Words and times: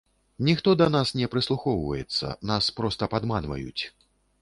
Ніхто 0.47 0.73
да 0.79 0.87
нас 0.95 1.11
не 1.19 1.27
прыслухваецца, 1.35 2.33
нас 2.55 2.73
проста 2.81 3.13
падманваюць. 3.15 3.83